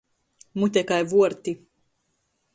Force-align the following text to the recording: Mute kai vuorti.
Mute 0.59 0.81
kai 0.89 1.03
vuorti. 1.11 1.51